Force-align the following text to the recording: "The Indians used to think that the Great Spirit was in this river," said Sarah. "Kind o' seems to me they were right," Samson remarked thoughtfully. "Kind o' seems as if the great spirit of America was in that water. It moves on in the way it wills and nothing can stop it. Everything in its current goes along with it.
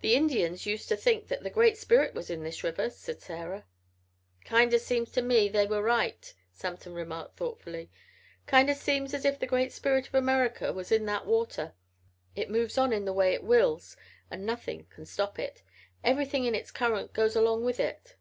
"The 0.00 0.14
Indians 0.14 0.64
used 0.64 0.88
to 0.90 0.96
think 0.96 1.26
that 1.26 1.42
the 1.42 1.50
Great 1.50 1.76
Spirit 1.76 2.14
was 2.14 2.30
in 2.30 2.44
this 2.44 2.62
river," 2.62 2.88
said 2.88 3.20
Sarah. 3.20 3.66
"Kind 4.44 4.72
o' 4.72 4.76
seems 4.78 5.10
to 5.10 5.22
me 5.22 5.48
they 5.48 5.66
were 5.66 5.82
right," 5.82 6.32
Samson 6.52 6.94
remarked 6.94 7.36
thoughtfully. 7.36 7.90
"Kind 8.46 8.70
o' 8.70 8.74
seems 8.74 9.12
as 9.12 9.24
if 9.24 9.40
the 9.40 9.48
great 9.48 9.72
spirit 9.72 10.06
of 10.06 10.14
America 10.14 10.72
was 10.72 10.92
in 10.92 11.04
that 11.06 11.26
water. 11.26 11.74
It 12.36 12.48
moves 12.48 12.78
on 12.78 12.92
in 12.92 13.06
the 13.06 13.12
way 13.12 13.34
it 13.34 13.42
wills 13.42 13.96
and 14.30 14.46
nothing 14.46 14.84
can 14.88 15.04
stop 15.04 15.36
it. 15.36 15.64
Everything 16.04 16.44
in 16.44 16.54
its 16.54 16.70
current 16.70 17.12
goes 17.12 17.34
along 17.34 17.64
with 17.64 17.80
it. 17.80 18.14